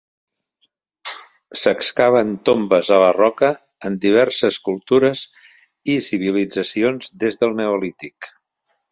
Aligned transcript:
S'excaven 1.63 2.31
tombes 2.49 2.87
a 2.95 2.97
la 3.03 3.11
roca 3.17 3.49
en 3.89 3.97
diverses 4.05 4.57
cultures 4.69 5.21
i 5.97 5.97
civilitzacions 6.07 7.13
des 7.25 7.37
del 7.43 7.55
neolític. 7.61 8.29